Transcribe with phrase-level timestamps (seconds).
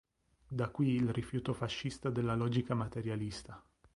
[0.47, 3.63] Da qui il rifiuto fascista della logica materialista.